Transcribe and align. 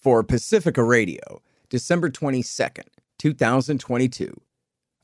for 0.00 0.22
Pacifica 0.22 0.82
Radio, 0.82 1.42
December 1.68 2.08
22nd, 2.08 2.86
2022. 3.18 4.40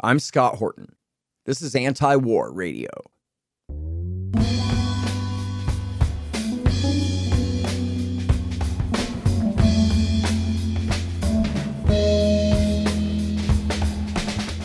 I'm 0.00 0.18
Scott 0.18 0.56
Horton. 0.56 0.96
This 1.44 1.60
is 1.60 1.74
Anti 1.74 2.16
War 2.16 2.50
Radio. 2.50 2.88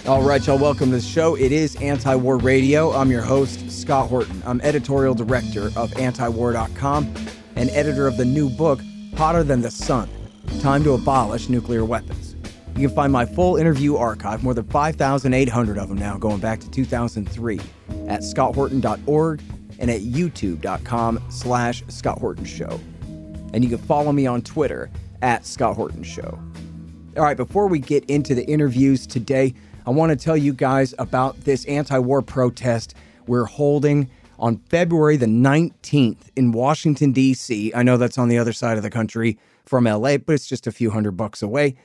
All 0.07 0.23
right, 0.23 0.45
y'all, 0.45 0.57
welcome 0.57 0.89
to 0.91 0.97
the 0.97 1.01
show. 1.01 1.35
It 1.35 1.51
is 1.51 1.75
Anti 1.75 2.15
War 2.15 2.37
Radio. 2.37 2.91
I'm 2.93 3.11
your 3.11 3.21
host, 3.21 3.69
Scott 3.69 4.07
Horton. 4.09 4.41
I'm 4.45 4.61
editorial 4.61 5.13
director 5.13 5.67
of 5.75 5.91
antiwar.com 5.91 7.13
and 7.57 7.69
editor 7.71 8.07
of 8.07 8.15
the 8.15 8.25
new 8.25 8.49
book, 8.49 8.79
Hotter 9.15 9.43
Than 9.43 9.61
the 9.61 9.71
Sun 9.71 10.09
Time 10.59 10.83
to 10.83 10.91
Abolish 10.93 11.49
Nuclear 11.49 11.85
Weapons. 11.85 12.35
You 12.75 12.87
can 12.87 12.95
find 12.95 13.11
my 13.11 13.25
full 13.25 13.57
interview 13.57 13.95
archive, 13.95 14.43
more 14.43 14.53
than 14.53 14.65
5,800 14.65 15.77
of 15.77 15.89
them 15.89 15.97
now, 15.97 16.17
going 16.17 16.39
back 16.39 16.59
to 16.59 16.69
2003, 16.69 17.59
at 18.07 18.21
scotthorton.org 18.21 19.41
and 19.79 19.91
at 19.91 20.01
youtube.com 20.01 21.23
slash 21.29 21.83
Scott 21.87 22.19
Horton 22.19 22.45
Show. 22.45 22.79
And 23.53 23.63
you 23.63 23.69
can 23.69 23.79
follow 23.79 24.11
me 24.11 24.27
on 24.27 24.41
Twitter 24.41 24.89
at 25.21 25.45
Scott 25.45 25.75
Horton 25.75 26.03
Show. 26.03 26.39
All 27.17 27.23
right, 27.23 27.35
before 27.35 27.67
we 27.67 27.79
get 27.79 28.05
into 28.05 28.33
the 28.35 28.45
interviews 28.45 29.05
today, 29.05 29.53
I 29.85 29.89
want 29.89 30.11
to 30.11 30.15
tell 30.15 30.37
you 30.37 30.53
guys 30.53 30.93
about 30.99 31.41
this 31.41 31.65
anti 31.65 31.97
war 31.97 32.21
protest 32.21 32.93
we're 33.27 33.45
holding 33.45 34.09
on 34.39 34.57
February 34.69 35.17
the 35.17 35.25
19th 35.25 36.29
in 36.35 36.51
Washington, 36.51 37.11
D.C. 37.11 37.73
I 37.75 37.83
know 37.83 37.97
that's 37.97 38.17
on 38.17 38.29
the 38.29 38.37
other 38.37 38.53
side 38.53 38.77
of 38.77 38.83
the 38.83 38.89
country 38.89 39.37
from 39.65 39.85
LA, 39.85 40.17
but 40.17 40.33
it's 40.33 40.47
just 40.47 40.67
a 40.67 40.71
few 40.71 40.91
hundred 40.91 41.11
bucks 41.11 41.41
away. 41.41 41.75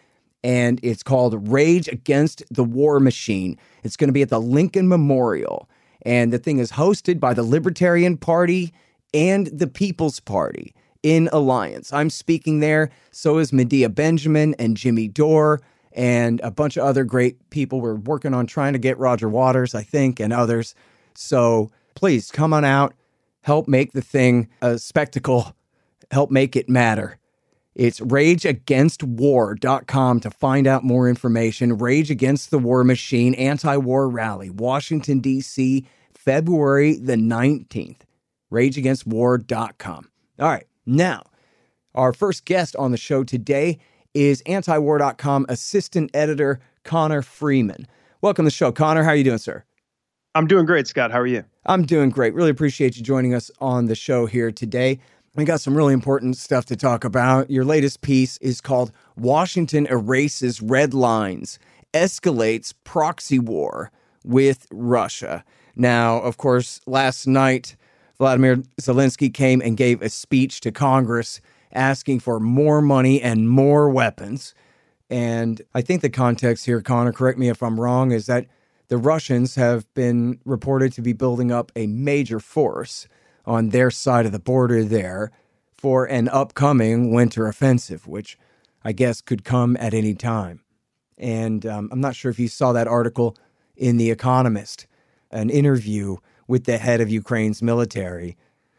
And 0.44 0.78
it's 0.82 1.02
called 1.02 1.48
Rage 1.48 1.88
Against 1.88 2.42
the 2.50 2.64
War 2.64 3.00
Machine. 3.00 3.58
It's 3.82 3.96
going 3.96 4.08
to 4.08 4.12
be 4.12 4.22
at 4.22 4.28
the 4.28 4.40
Lincoln 4.40 4.88
Memorial. 4.88 5.68
And 6.02 6.32
the 6.32 6.38
thing 6.38 6.58
is 6.58 6.72
hosted 6.72 7.18
by 7.18 7.34
the 7.34 7.42
Libertarian 7.42 8.16
Party 8.16 8.72
and 9.12 9.48
the 9.48 9.66
People's 9.66 10.20
Party 10.20 10.72
in 11.02 11.28
alliance. 11.32 11.92
I'm 11.92 12.10
speaking 12.10 12.60
there. 12.60 12.90
So 13.10 13.38
is 13.38 13.52
Medea 13.52 13.88
Benjamin 13.88 14.54
and 14.58 14.76
Jimmy 14.76 15.08
Dore 15.08 15.60
and 15.92 16.40
a 16.42 16.50
bunch 16.50 16.76
of 16.76 16.84
other 16.84 17.04
great 17.04 17.50
people. 17.50 17.80
We're 17.80 17.94
working 17.94 18.34
on 18.34 18.46
trying 18.46 18.74
to 18.74 18.78
get 18.78 18.98
Roger 18.98 19.28
Waters, 19.28 19.74
I 19.74 19.82
think, 19.82 20.20
and 20.20 20.32
others. 20.32 20.74
So 21.14 21.70
please 21.94 22.30
come 22.30 22.52
on 22.52 22.64
out, 22.64 22.94
help 23.42 23.66
make 23.66 23.92
the 23.92 24.02
thing 24.02 24.48
a 24.60 24.78
spectacle, 24.78 25.56
help 26.10 26.30
make 26.30 26.54
it 26.54 26.68
matter. 26.68 27.18
It's 27.76 28.00
rageagainstwar.com 28.00 30.20
to 30.20 30.30
find 30.30 30.66
out 30.66 30.82
more 30.82 31.10
information. 31.10 31.76
Rage 31.76 32.10
Against 32.10 32.50
the 32.50 32.58
War 32.58 32.82
Machine 32.84 33.34
Anti 33.34 33.76
War 33.76 34.08
Rally, 34.08 34.48
Washington, 34.48 35.20
D.C., 35.20 35.86
February 36.14 36.96
the 36.96 37.16
19th. 37.16 37.98
Rageagainstwar.com. 38.50 40.08
All 40.38 40.48
right, 40.48 40.66
now, 40.86 41.24
our 41.94 42.14
first 42.14 42.46
guest 42.46 42.74
on 42.76 42.92
the 42.92 42.96
show 42.96 43.22
today 43.22 43.78
is 44.14 44.42
antiwar.com 44.44 45.44
assistant 45.50 46.10
editor 46.14 46.60
Connor 46.82 47.20
Freeman. 47.20 47.86
Welcome 48.22 48.44
to 48.44 48.46
the 48.46 48.52
show. 48.52 48.72
Connor, 48.72 49.02
how 49.02 49.10
are 49.10 49.16
you 49.16 49.24
doing, 49.24 49.36
sir? 49.36 49.62
I'm 50.34 50.46
doing 50.46 50.64
great, 50.64 50.86
Scott. 50.86 51.10
How 51.10 51.20
are 51.20 51.26
you? 51.26 51.44
I'm 51.66 51.84
doing 51.84 52.08
great. 52.08 52.32
Really 52.32 52.48
appreciate 52.50 52.96
you 52.96 53.02
joining 53.02 53.34
us 53.34 53.50
on 53.60 53.84
the 53.86 53.94
show 53.94 54.24
here 54.24 54.50
today. 54.50 54.98
We 55.36 55.44
got 55.44 55.60
some 55.60 55.76
really 55.76 55.92
important 55.92 56.38
stuff 56.38 56.64
to 56.64 56.76
talk 56.76 57.04
about. 57.04 57.50
Your 57.50 57.66
latest 57.66 58.00
piece 58.00 58.38
is 58.38 58.62
called 58.62 58.90
Washington 59.18 59.86
Erases 59.86 60.62
Red 60.62 60.94
Lines, 60.94 61.58
Escalates 61.92 62.72
Proxy 62.84 63.38
War 63.38 63.90
with 64.24 64.66
Russia. 64.70 65.44
Now, 65.76 66.20
of 66.22 66.38
course, 66.38 66.80
last 66.86 67.26
night, 67.26 67.76
Vladimir 68.16 68.62
Zelensky 68.80 69.32
came 69.32 69.60
and 69.60 69.76
gave 69.76 70.00
a 70.00 70.08
speech 70.08 70.60
to 70.62 70.72
Congress 70.72 71.42
asking 71.70 72.20
for 72.20 72.40
more 72.40 72.80
money 72.80 73.20
and 73.20 73.50
more 73.50 73.90
weapons. 73.90 74.54
And 75.10 75.60
I 75.74 75.82
think 75.82 76.00
the 76.00 76.08
context 76.08 76.64
here, 76.64 76.80
Connor, 76.80 77.12
correct 77.12 77.38
me 77.38 77.50
if 77.50 77.62
I'm 77.62 77.78
wrong, 77.78 78.10
is 78.10 78.24
that 78.24 78.46
the 78.88 78.96
Russians 78.96 79.56
have 79.56 79.92
been 79.92 80.40
reported 80.46 80.94
to 80.94 81.02
be 81.02 81.12
building 81.12 81.52
up 81.52 81.72
a 81.76 81.86
major 81.88 82.40
force 82.40 83.06
on 83.46 83.68
their 83.70 83.90
side 83.90 84.26
of 84.26 84.32
the 84.32 84.38
border 84.38 84.82
there 84.82 85.30
for 85.72 86.04
an 86.06 86.28
upcoming 86.28 87.12
winter 87.12 87.46
offensive, 87.46 88.06
which 88.06 88.38
I 88.84 88.92
guess 88.92 89.20
could 89.20 89.44
come 89.44 89.76
at 89.78 89.94
any 89.94 90.14
time. 90.14 90.62
And 91.18 91.64
um, 91.64 91.88
I'm 91.92 92.00
not 92.00 92.16
sure 92.16 92.30
if 92.30 92.38
you 92.38 92.48
saw 92.48 92.72
that 92.72 92.88
article 92.88 93.36
in 93.76 93.96
The 93.96 94.10
Economist, 94.10 94.86
an 95.30 95.50
interview 95.50 96.16
with 96.48 96.64
the 96.64 96.78
head 96.78 97.00
of 97.00 97.10
Ukraine's 97.10 97.62
military, 97.62 98.36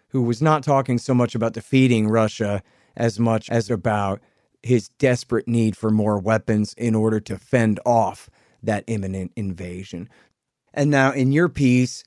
who 0.10 0.22
was 0.22 0.42
not 0.42 0.64
talking 0.64 0.98
so 0.98 1.14
much 1.14 1.36
about 1.36 1.54
defeating 1.54 2.08
Russia 2.08 2.64
as 2.96 3.20
much 3.20 3.50
as 3.50 3.70
about 3.70 4.22
his 4.64 4.90
desperate 4.90 5.48
need 5.48 5.78
for 5.78 5.92
more 5.92 6.18
weapons 6.18 6.74
in 6.78 6.96
order 6.96 7.20
to 7.20 7.38
fend 7.38 7.80
off 7.86 8.30
that 8.64 8.84
imminent 8.88 9.32
invasion. 9.36 10.10
And 10.74 10.90
now, 10.90 11.12
in 11.12 11.32
your 11.32 11.50
piece, 11.50 12.04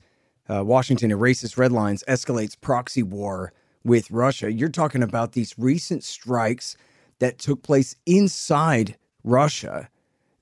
uh, 0.49 0.63
Washington 0.63 1.11
erases 1.11 1.57
red 1.57 1.71
lines, 1.71 2.03
escalates 2.07 2.59
proxy 2.59 3.03
war 3.03 3.53
with 3.83 4.11
Russia. 4.11 4.51
You're 4.51 4.69
talking 4.69 5.03
about 5.03 5.33
these 5.33 5.55
recent 5.57 6.03
strikes 6.03 6.75
that 7.19 7.37
took 7.37 7.63
place 7.63 7.95
inside 8.05 8.97
Russia 9.23 9.89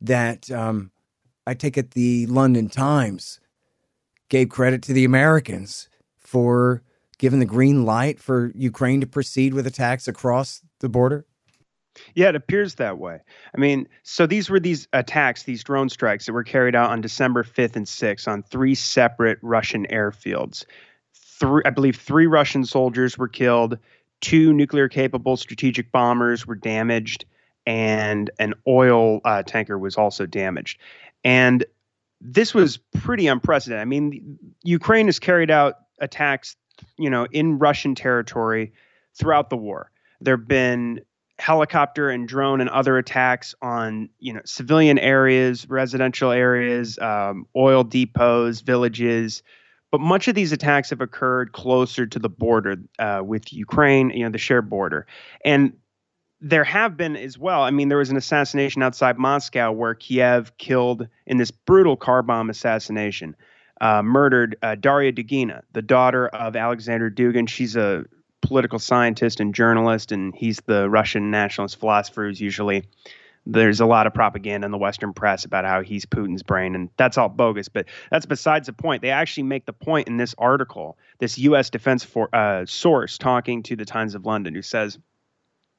that 0.01 0.49
um, 0.51 0.91
I 1.45 1.53
take 1.53 1.77
it 1.77 1.91
the 1.91 2.25
London 2.27 2.69
Times 2.69 3.39
gave 4.29 4.49
credit 4.49 4.81
to 4.83 4.93
the 4.93 5.05
Americans 5.05 5.89
for 6.17 6.83
giving 7.17 7.39
the 7.39 7.45
green 7.45 7.85
light 7.85 8.19
for 8.19 8.51
Ukraine 8.55 9.01
to 9.01 9.07
proceed 9.07 9.53
with 9.53 9.67
attacks 9.67 10.07
across 10.07 10.61
the 10.79 10.89
border? 10.89 11.25
Yeah, 12.15 12.29
it 12.29 12.35
appears 12.35 12.75
that 12.75 12.97
way. 12.97 13.19
I 13.53 13.57
mean, 13.59 13.87
so 14.03 14.25
these 14.25 14.49
were 14.49 14.59
these 14.59 14.87
attacks, 14.93 15.43
these 15.43 15.63
drone 15.63 15.89
strikes 15.89 16.25
that 16.25 16.33
were 16.33 16.43
carried 16.43 16.75
out 16.75 16.89
on 16.89 17.01
December 17.01 17.43
5th 17.43 17.75
and 17.75 17.85
6th 17.85 18.27
on 18.27 18.43
three 18.43 18.75
separate 18.75 19.39
Russian 19.41 19.85
airfields. 19.87 20.65
Three, 21.13 21.61
I 21.65 21.69
believe 21.69 21.95
three 21.95 22.27
Russian 22.27 22.65
soldiers 22.65 23.17
were 23.17 23.27
killed, 23.27 23.77
two 24.21 24.53
nuclear 24.53 24.89
capable 24.89 25.37
strategic 25.37 25.91
bombers 25.91 26.45
were 26.45 26.55
damaged, 26.55 27.25
and 27.65 28.29
an 28.39 28.53
oil 28.67 29.21
uh, 29.23 29.43
tanker 29.43 29.77
was 29.77 29.95
also 29.95 30.25
damaged. 30.25 30.79
And 31.23 31.65
this 32.21 32.53
was 32.53 32.77
pretty 32.77 33.27
unprecedented. 33.27 33.81
I 33.81 33.85
mean, 33.85 34.37
Ukraine 34.63 35.05
has 35.05 35.19
carried 35.19 35.51
out 35.51 35.75
attacks, 35.99 36.55
you 36.97 37.09
know, 37.09 37.25
in 37.31 37.59
Russian 37.59 37.95
territory 37.95 38.73
throughout 39.13 39.49
the 39.49 39.57
war. 39.57 39.91
There 40.21 40.35
have 40.35 40.47
been 40.47 41.01
helicopter 41.39 42.09
and 42.09 42.27
drone 42.27 42.61
and 42.61 42.69
other 42.69 42.97
attacks 42.97 43.55
on 43.61 44.09
you 44.19 44.33
know 44.33 44.41
civilian 44.45 44.99
areas, 44.99 45.67
residential 45.69 46.31
areas, 46.31 46.99
um, 46.99 47.47
oil 47.55 47.83
depots, 47.83 48.61
villages. 48.61 49.41
But 49.91 50.01
much 50.01 50.27
of 50.27 50.35
these 50.35 50.51
attacks 50.51 50.91
have 50.91 51.01
occurred 51.01 51.51
closer 51.51 52.05
to 52.05 52.19
the 52.19 52.29
border 52.29 52.75
uh, 52.99 53.21
with 53.25 53.51
Ukraine, 53.51 54.11
you 54.11 54.23
know, 54.23 54.29
the 54.29 54.37
shared 54.37 54.69
border. 54.69 55.07
And 55.43 55.73
there 56.41 56.63
have 56.63 56.95
been 56.95 57.15
as 57.15 57.37
well. 57.37 57.63
I 57.63 57.71
mean, 57.71 57.89
there 57.89 57.97
was 57.97 58.11
an 58.11 58.17
assassination 58.17 58.83
outside 58.83 59.17
Moscow 59.17 59.71
where 59.71 59.95
Kiev 59.95 60.57
killed 60.57 61.07
in 61.25 61.37
this 61.37 61.49
brutal 61.49 61.97
car 61.97 62.21
bomb 62.21 62.51
assassination, 62.51 63.35
uh, 63.81 64.03
murdered 64.03 64.57
uh, 64.61 64.75
Daria 64.75 65.11
Dugina, 65.11 65.63
the 65.73 65.81
daughter 65.81 66.27
of 66.27 66.55
Alexander 66.55 67.09
Dugin. 67.09 67.49
She's 67.49 67.75
a 67.75 68.05
political 68.41 68.79
scientist 68.79 69.39
and 69.39 69.53
journalist, 69.53 70.11
and 70.11 70.33
he's 70.35 70.61
the 70.65 70.89
Russian 70.89 71.31
nationalist 71.31 71.79
philosopher 71.79 72.25
who's 72.25 72.41
usually 72.41 72.83
there's 73.45 73.79
a 73.79 73.85
lot 73.85 74.05
of 74.05 74.13
propaganda 74.13 74.65
in 74.65 74.71
the 74.71 74.77
Western 74.77 75.13
press 75.13 75.45
about 75.45 75.65
how 75.65 75.81
he's 75.81 76.05
Putin's 76.05 76.43
brain, 76.43 76.75
and 76.75 76.89
that's 76.97 77.17
all 77.17 77.29
bogus. 77.29 77.67
But 77.67 77.85
that's 78.11 78.25
besides 78.25 78.67
the 78.67 78.73
point. 78.73 79.01
They 79.01 79.09
actually 79.09 79.43
make 79.43 79.65
the 79.65 79.73
point 79.73 80.07
in 80.07 80.17
this 80.17 80.35
article, 80.37 80.97
this 81.19 81.37
U.S. 81.39 81.69
defense 81.69 82.03
for, 82.03 82.33
uh, 82.33 82.65
source 82.65 83.17
talking 83.17 83.63
to 83.63 83.75
the 83.75 83.85
Times 83.85 84.13
of 84.13 84.25
London, 84.25 84.53
who 84.53 84.61
says, 84.61 84.99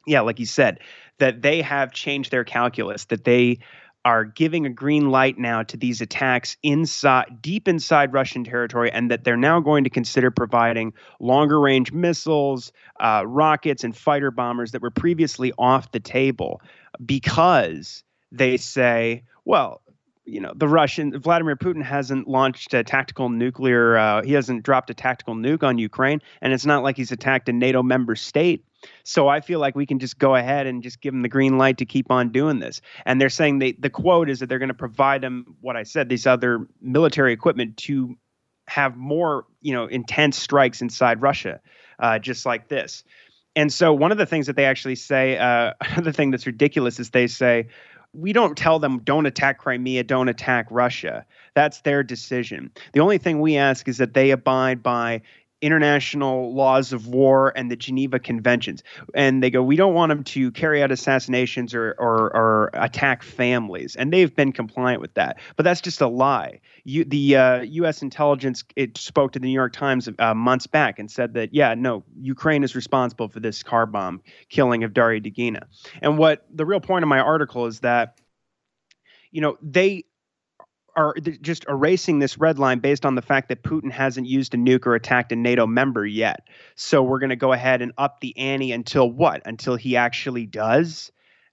yeah, 0.07 0.23
like 0.23 0.39
he 0.39 0.47
said, 0.47 0.81
that 1.19 1.43
they 1.43 1.63
have 1.63 1.93
changed 1.93 2.31
their 2.31 2.45
calculus, 2.45 3.05
that 3.07 3.25
they 3.25 3.59
are 4.05 4.25
giving 4.25 4.67
a 4.67 4.71
green 4.71 5.11
light 5.11 5.39
now 5.39 5.63
to 5.63 5.77
these 5.77 6.01
attacks 6.01 6.57
inside 6.63 7.43
deep 7.43 7.69
inside 7.69 8.13
Russian 8.13 8.45
territory, 8.45 8.91
and 8.91 9.11
that 9.11 9.25
they're 9.25 9.37
now 9.37 9.61
going 9.61 9.85
to 9.85 9.91
consider 9.91 10.31
providing 10.31 10.93
longer 11.19 11.61
range 11.61 11.93
missiles, 11.93 12.73
uh, 12.99 13.25
rockets, 13.27 13.85
and 13.85 13.97
fighter 13.97 14.31
bombers 14.31 14.73
that 14.73 14.83
were 14.83 14.91
previously 14.91 15.53
off 15.59 15.93
the 15.93 16.01
table 16.01 16.63
because 17.05 18.03
they 18.33 18.57
say, 18.57 19.23
well, 19.45 19.83
you 20.25 20.41
know, 20.41 20.53
the 20.55 20.69
Russian 20.69 21.19
Vladimir 21.19 21.57
Putin 21.57 21.83
hasn't 21.83 22.29
launched 22.29 22.73
a 22.73 22.85
tactical 22.85 23.29
nuclear. 23.29 23.99
Uh, 23.99 24.23
he 24.23 24.33
hasn't 24.33 24.63
dropped 24.63 24.89
a 24.91 24.95
tactical 24.95 25.35
nuke 25.35 25.63
on 25.63 25.79
Ukraine, 25.79 26.21
and 26.41 26.53
it's 26.53 26.67
not 26.67 26.83
like 26.83 26.97
he's 26.97 27.13
attacked 27.13 27.49
a 27.49 27.53
NATO 27.53 27.83
member 27.83 28.15
state 28.15 28.65
So 29.05 29.29
I 29.29 29.41
feel 29.41 29.61
like 29.61 29.75
we 29.75 29.87
can 29.87 29.99
just 29.99 30.19
go 30.19 30.35
ahead 30.35 30.67
and 30.67 30.83
just 30.83 31.01
give 31.01 31.13
them 31.13 31.23
the 31.23 31.29
green 31.29 31.59
light 31.59 31.79
to 31.79 31.85
keep 31.85 32.11
on 32.11 32.31
doing 32.31 32.59
this. 32.59 32.81
And 33.05 33.21
they're 33.21 33.29
saying 33.29 33.59
they, 33.59 33.73
the 33.73 33.91
quote 33.91 34.31
is 34.31 34.41
that 34.41 34.49
they're 34.49 34.59
going 34.59 34.69
to 34.69 34.75
provide 34.75 35.21
them 35.21 35.57
what 35.61 35.77
I 35.77 35.83
said, 35.83 36.09
these 36.09 36.27
other 36.27 36.67
military 36.81 37.33
equipment 37.33 37.77
to 37.79 38.17
have 38.69 38.97
more, 38.97 39.47
you 39.61 39.75
know, 39.75 39.87
intense 39.87 40.39
strikes 40.39 40.81
inside 40.81 41.23
Russia, 41.23 41.61
uh, 41.99 42.19
just 42.19 42.47
like 42.47 42.69
this. 42.69 43.05
And 43.57 43.73
so 43.73 43.93
one 43.93 44.13
of 44.13 44.19
the 44.19 44.27
things 44.27 44.47
that 44.47 44.57
they 44.57 44.65
actually 44.65 44.95
say, 44.95 45.37
uh, 45.37 45.73
another 45.81 46.13
thing 46.13 46.31
that's 46.31 46.47
ridiculous 46.47 47.01
is 47.01 47.11
they 47.11 47.27
say, 47.27 47.67
we 48.13 48.33
don't 48.33 48.57
tell 48.57 48.79
them 48.79 49.01
don't 49.01 49.27
attack 49.27 49.59
Crimea, 49.59 50.03
don't 50.03 50.29
attack 50.29 50.67
Russia. 50.71 51.25
That's 51.55 51.81
their 51.83 52.03
decision. 52.03 52.71
The 52.93 53.01
only 53.01 53.19
thing 53.19 53.41
we 53.41 53.57
ask 53.57 53.87
is 53.87 53.99
that 53.99 54.15
they 54.15 54.31
abide 54.31 54.83
by 54.83 55.23
international 55.61 56.55
laws 56.55 56.93
of 56.93 57.07
war 57.07 57.53
and 57.55 57.71
the 57.71 57.77
Geneva 57.77 58.19
Conventions. 58.19 58.83
And 59.15 59.43
they 59.43 59.51
go, 59.51 59.63
we 59.63 59.77
don't 59.77 59.95
want 59.95 60.11
them 60.11 60.25
to 60.25 60.51
carry 60.53 60.83
out 60.83 60.91
assassinations 60.91 61.75
or, 61.75 61.95
or, 61.99 62.35
or 62.35 62.71
attack 62.73 63.23
families. 63.23 63.97
And 63.97 64.13
they've 64.13 64.35
been 64.35 64.53
compliant 64.53 65.01
with 65.01 65.15
that. 65.15 65.39
But 65.57 65.65
that's 65.65 65.81
just 65.81 66.01
a 66.01 66.09
lie. 66.09 66.61
You, 66.85 67.05
the 67.05 67.37
uh, 67.37 67.61
U.S. 67.61 68.03
intelligence 68.03 68.65
it 68.77 68.97
spoke 68.97 69.33
to 69.33 69.39
the 69.39 69.47
New 69.47 69.53
York 69.53 69.73
Times 69.73 70.09
uh, 70.19 70.35
months 70.35 70.67
back 70.67 70.99
and 70.99 71.11
said 71.11 71.35
that, 71.35 71.55
yeah, 71.55 71.75
no, 71.75 72.05
Ukraine 72.21 72.65
is 72.65 72.75
responsible 72.75 73.29
for 73.29 73.41
this 73.41 73.63
car 73.63 73.87
bomb 73.87 74.23
killing 74.49 74.85
of 74.85 74.95
Daria 74.95 75.21
Dugina. 75.21 75.65
And 76.01 76.19
what 76.19 76.47
the 76.53 76.65
real 76.65 76.81
point 76.81 77.03
of 77.03 77.09
my 77.09 77.21
article 77.21 77.67
is 77.67 77.81
that, 77.81 78.19
you 79.31 79.41
know, 79.41 79.59
they 79.63 80.05
are 81.01 81.15
just 81.41 81.65
erasing 81.69 82.19
this 82.19 82.39
red 82.39 82.59
line 82.59 82.79
based 82.79 83.07
on 83.07 83.15
the 83.15 83.23
fact 83.23 83.49
that 83.49 83.63
Putin 83.63 83.91
hasn't 83.91 84.27
used 84.27 84.55
a 84.55 84.57
nuke 84.57 84.87
or 84.87 84.95
attacked 84.95 85.33
a 85.33 85.37
NATO 85.37 85.67
member 85.67 86.05
yet. 86.05 86.47
So 86.77 87.03
we're 87.03 87.19
going 87.19 87.31
to 87.31 87.37
go 87.37 87.53
ahead 87.53 87.83
and 87.83 87.93
up 87.97 88.21
the 88.21 88.37
ante 88.37 88.73
until 88.73 89.11
what? 89.11 89.43
Until 89.47 89.77
he 89.77 89.97
actually 89.97 90.47
does 90.47 91.11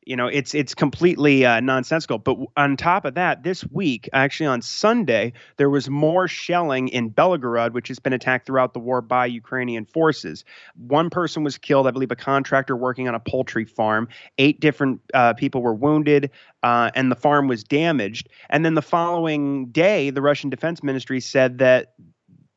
you 0.07 0.15
know 0.15 0.27
it's 0.27 0.55
it's 0.55 0.73
completely 0.73 1.45
uh, 1.45 1.59
nonsensical. 1.59 2.17
But 2.17 2.37
on 2.55 2.77
top 2.77 3.03
of 3.05 3.15
that 3.15 3.43
this 3.43 3.65
week 3.65 4.09
actually 4.13 4.47
on 4.47 4.61
sunday 4.61 5.33
there 5.57 5.69
was 5.69 5.89
more 5.89 6.27
shelling 6.27 6.87
in 6.87 7.11
belgorod 7.11 7.73
which 7.73 7.89
has 7.89 7.99
been 7.99 8.13
attacked 8.13 8.47
throughout 8.47 8.73
the 8.73 8.79
war 8.79 9.01
by 9.01 9.25
ukrainian 9.25 9.85
forces. 9.85 10.45
One 10.75 11.09
person 11.09 11.43
was 11.43 11.57
killed 11.57 11.87
i 11.87 11.91
believe 11.91 12.11
a 12.11 12.15
contractor 12.15 12.75
working 12.75 13.07
on 13.07 13.15
a 13.15 13.19
poultry 13.19 13.65
farm. 13.65 14.07
Eight 14.37 14.59
different 14.59 15.01
uh, 15.13 15.33
people 15.33 15.61
were 15.61 15.73
wounded 15.73 16.31
uh, 16.63 16.89
and 16.95 17.11
the 17.11 17.15
farm 17.15 17.47
was 17.47 17.63
damaged. 17.63 18.29
And 18.49 18.63
then 18.65 18.75
the 18.75 18.81
following 18.81 19.67
day 19.67 20.09
the 20.09 20.21
russian 20.21 20.49
defense 20.49 20.81
ministry 20.81 21.19
said 21.19 21.57
that 21.57 21.93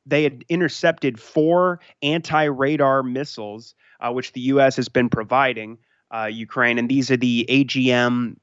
they 0.07 0.23
had 0.23 0.45
intercepted 0.49 1.21
four 1.21 1.81
anti-radar 2.03 3.03
missiles 3.03 3.75
uh, 4.01 4.13
which 4.13 4.33
the 4.33 4.41
u.s 4.41 4.77
has 4.77 4.89
been 4.89 5.09
providing 5.09 5.79
uh, 6.11 6.27
Ukraine, 6.27 6.79
and 6.79 6.89
these 6.89 7.11
are 7.11 7.17
the 7.17 7.47
AGM. 7.49 8.37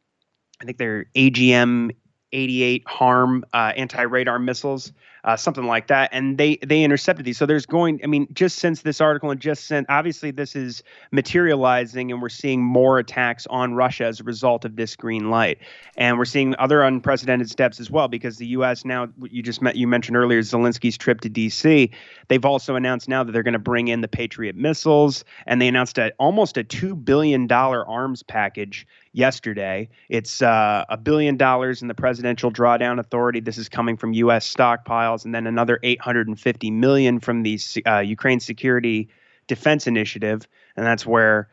I 0.61 0.65
think 0.65 0.77
they're 0.77 1.05
AGM 1.15 1.91
88 2.31 2.83
harm 2.87 3.45
uh, 3.53 3.73
anti-radar 3.75 4.39
missiles 4.39 4.91
uh, 5.27 5.35
something 5.35 5.65
like 5.65 5.87
that 5.87 6.09
and 6.13 6.37
they 6.37 6.55
they 6.65 6.83
intercepted 6.83 7.25
these. 7.25 7.37
So 7.37 7.45
there's 7.45 7.65
going 7.65 7.99
i 8.01 8.07
mean 8.07 8.27
just 8.33 8.59
since 8.59 8.81
this 8.81 9.01
article 9.01 9.29
and 9.29 9.39
just 9.39 9.65
since 9.65 9.85
obviously 9.89 10.31
this 10.31 10.55
is 10.55 10.83
materializing 11.11 12.11
and 12.11 12.21
we're 12.21 12.29
seeing 12.29 12.63
more 12.63 12.97
attacks 12.97 13.45
on 13.47 13.73
russia 13.73 14.05
as 14.05 14.21
a 14.21 14.23
result 14.23 14.63
of 14.63 14.77
this 14.77 14.95
green 14.95 15.29
light. 15.29 15.59
And 15.97 16.17
we're 16.17 16.25
seeing 16.25 16.55
other 16.57 16.81
unprecedented 16.81 17.49
steps 17.49 17.81
as 17.81 17.91
well 17.91 18.07
because 18.07 18.37
the 18.37 18.47
us 18.47 18.85
now 18.85 19.09
you 19.21 19.43
just 19.43 19.61
met 19.61 19.75
you 19.75 19.85
mentioned 19.85 20.15
earlier 20.15 20.39
zelensky's 20.39 20.97
trip 20.97 21.19
to 21.21 21.29
dc 21.29 21.91
they've 22.29 22.45
also 22.45 22.75
announced 22.75 23.09
now 23.09 23.23
that 23.25 23.33
they're 23.33 23.43
going 23.43 23.51
to 23.51 23.59
bring 23.59 23.89
in 23.89 23.99
the 23.99 24.07
patriot 24.07 24.55
missiles 24.55 25.25
and 25.45 25.61
they 25.61 25.67
announced 25.67 25.97
a, 25.97 26.13
almost 26.19 26.57
a 26.57 26.63
$2 26.63 27.03
billion 27.03 27.51
arms 27.51 28.23
package 28.23 28.87
yesterday. 29.17 29.89
It's 30.09 30.41
uh, 30.41 30.85
a 30.87 30.95
billion 30.95 31.37
dollars 31.37 31.81
in 31.81 31.87
the 31.87 31.95
Presidential 31.95 32.51
Drawdown 32.51 32.99
Authority. 32.99 33.39
This 33.39 33.57
is 33.57 33.67
coming 33.67 33.97
from 33.97 34.13
U.S. 34.13 34.53
stockpiles, 34.53 35.25
and 35.25 35.33
then 35.33 35.47
another 35.47 35.79
850 35.81 36.71
million 36.71 37.19
from 37.19 37.41
the 37.41 37.59
uh, 37.85 37.99
Ukraine 37.99 38.39
Security 38.39 39.09
Defense 39.47 39.87
Initiative, 39.87 40.47
and 40.75 40.85
that's 40.85 41.05
where 41.05 41.49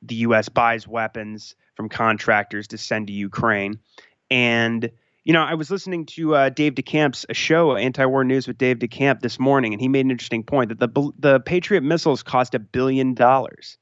the 0.00 0.14
U.S. 0.16 0.48
buys 0.48 0.88
weapons 0.88 1.54
from 1.74 1.88
contractors 1.88 2.66
to 2.68 2.78
send 2.78 3.08
to 3.08 3.12
Ukraine. 3.12 3.78
And 4.30 4.90
you 5.24 5.32
know, 5.32 5.42
I 5.42 5.54
was 5.54 5.70
listening 5.70 6.06
to 6.06 6.34
uh, 6.34 6.48
Dave 6.48 6.74
DeCamp's 6.74 7.26
show, 7.30 7.76
Anti-War 7.76 8.24
News 8.24 8.48
with 8.48 8.58
Dave 8.58 8.78
DeCamp, 8.78 9.20
this 9.20 9.38
morning, 9.38 9.72
and 9.72 9.80
he 9.80 9.86
made 9.86 10.04
an 10.04 10.10
interesting 10.10 10.42
point 10.42 10.70
that 10.70 10.80
the 10.80 11.12
the 11.18 11.40
Patriot 11.40 11.82
missiles 11.82 12.22
cost 12.22 12.54
a 12.54 12.58
billion 12.58 13.14
dollars. 13.14 13.76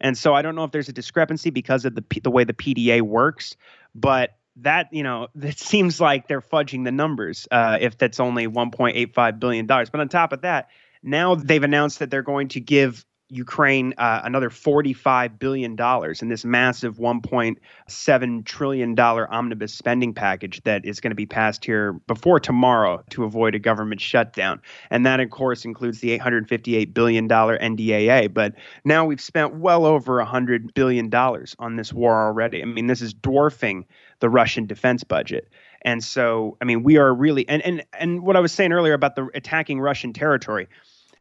And 0.00 0.16
so 0.16 0.34
I 0.34 0.42
don't 0.42 0.54
know 0.54 0.64
if 0.64 0.70
there's 0.70 0.88
a 0.88 0.92
discrepancy 0.92 1.50
because 1.50 1.84
of 1.84 1.94
the 1.94 2.04
the 2.22 2.30
way 2.30 2.44
the 2.44 2.54
PDA 2.54 3.02
works, 3.02 3.56
but 3.94 4.36
that 4.56 4.88
you 4.92 5.02
know 5.02 5.28
it 5.42 5.58
seems 5.58 6.00
like 6.00 6.28
they're 6.28 6.40
fudging 6.40 6.84
the 6.84 6.92
numbers 6.92 7.48
uh, 7.50 7.78
if 7.80 7.98
that's 7.98 8.20
only 8.20 8.46
1.85 8.46 9.40
billion 9.40 9.66
dollars. 9.66 9.90
But 9.90 10.00
on 10.00 10.08
top 10.08 10.32
of 10.32 10.42
that, 10.42 10.68
now 11.02 11.34
they've 11.34 11.62
announced 11.62 11.98
that 11.98 12.10
they're 12.10 12.22
going 12.22 12.48
to 12.48 12.60
give 12.60 13.04
Ukraine 13.30 13.94
uh, 13.98 14.22
another 14.24 14.48
$45 14.48 15.38
billion 15.38 15.76
in 16.20 16.28
this 16.28 16.44
massive 16.44 16.96
$1.7 16.96 18.44
trillion 18.44 18.98
omnibus 18.98 19.74
spending 19.74 20.14
package 20.14 20.62
that 20.64 20.84
is 20.84 21.00
going 21.00 21.10
to 21.10 21.16
be 21.16 21.26
passed 21.26 21.64
here 21.64 21.92
before 22.06 22.40
tomorrow 22.40 23.02
to 23.10 23.24
avoid 23.24 23.54
a 23.54 23.58
government 23.58 24.00
shutdown. 24.00 24.60
And 24.90 25.04
that, 25.04 25.20
of 25.20 25.30
course, 25.30 25.64
includes 25.64 26.00
the 26.00 26.18
$858 26.18 26.94
billion 26.94 27.28
NDAA. 27.28 28.32
But 28.32 28.54
now 28.84 29.04
we've 29.04 29.20
spent 29.20 29.54
well 29.56 29.84
over 29.84 30.24
$100 30.24 30.72
billion 30.74 31.14
on 31.14 31.76
this 31.76 31.92
war 31.92 32.26
already. 32.26 32.62
I 32.62 32.64
mean, 32.64 32.86
this 32.86 33.02
is 33.02 33.12
dwarfing 33.12 33.84
the 34.20 34.30
Russian 34.30 34.66
defense 34.66 35.04
budget. 35.04 35.48
And 35.82 36.02
so, 36.02 36.56
I 36.60 36.64
mean, 36.64 36.82
we 36.82 36.96
are 36.96 37.14
really, 37.14 37.48
and, 37.48 37.62
and, 37.62 37.84
and 37.92 38.22
what 38.22 38.36
I 38.36 38.40
was 38.40 38.52
saying 38.52 38.72
earlier 38.72 38.94
about 38.94 39.16
the 39.16 39.28
attacking 39.34 39.80
Russian 39.80 40.12
territory 40.12 40.68